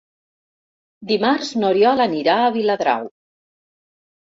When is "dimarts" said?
1.11-1.51